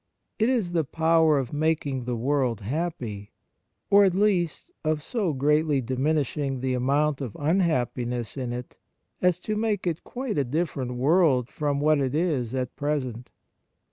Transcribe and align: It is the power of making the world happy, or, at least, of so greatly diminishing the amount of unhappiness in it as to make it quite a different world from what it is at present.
It 0.39 0.49
is 0.49 0.71
the 0.71 0.83
power 0.83 1.37
of 1.37 1.53
making 1.53 2.05
the 2.05 2.15
world 2.15 2.61
happy, 2.61 3.33
or, 3.91 4.03
at 4.03 4.15
least, 4.15 4.71
of 4.83 5.03
so 5.03 5.31
greatly 5.31 5.79
diminishing 5.79 6.59
the 6.61 6.73
amount 6.73 7.21
of 7.21 7.37
unhappiness 7.39 8.35
in 8.35 8.51
it 8.51 8.77
as 9.21 9.39
to 9.41 9.55
make 9.55 9.85
it 9.85 10.03
quite 10.03 10.39
a 10.39 10.43
different 10.43 10.95
world 10.95 11.49
from 11.51 11.79
what 11.79 11.99
it 11.99 12.15
is 12.15 12.55
at 12.55 12.75
present. 12.75 13.29